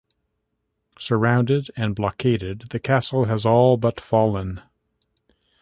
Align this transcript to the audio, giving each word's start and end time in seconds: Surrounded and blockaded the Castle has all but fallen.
Surrounded 0.97 1.69
and 1.77 1.95
blockaded 1.95 2.69
the 2.71 2.79
Castle 2.79 3.25
has 3.25 3.45
all 3.45 3.77
but 3.77 4.01
fallen. 4.01 4.59